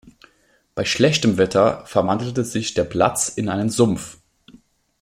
[0.73, 4.17] Bei schlechtem Wetter verwandelte sich der Platz in einen Sumpf.